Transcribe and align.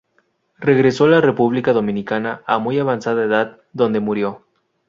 Regresó 0.57 1.05
a 1.05 1.09
la 1.09 1.21
República 1.21 1.73
Dominicana 1.73 2.41
a 2.47 2.57
muy 2.57 2.79
avanzada 2.79 3.23
edad, 3.23 3.61
donde 3.71 3.99
murió. 3.99 4.41